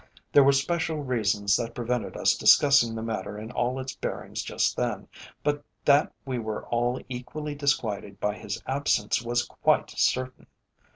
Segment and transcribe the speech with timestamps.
[0.33, 4.75] There were special reasons that prevented us discussing the matter in all its bearings just
[4.75, 5.07] then,
[5.43, 10.47] but that we were all equally disquieted by his absence was quite certain.